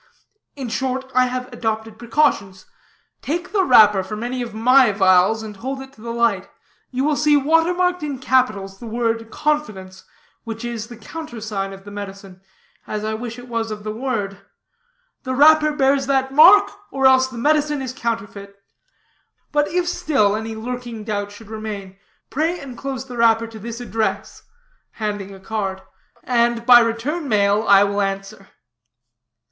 [0.55, 2.65] In short, I have adopted precautions.
[3.21, 6.49] Take the wrapper from any of my vials and hold it to the light,
[6.89, 10.03] you will see water marked in capitals the word 'confidence,'
[10.43, 12.41] which is the countersign of the medicine,
[12.87, 14.37] as I wish it was of the world.
[15.21, 18.55] The wrapper bears that mark or else the medicine is counterfeit.
[19.51, 21.99] But if still any lurking doubt should remain,
[22.31, 24.41] pray enclose the wrapper to this address,"
[24.93, 25.83] handing a card,
[26.23, 28.47] "and by return mail I will answer."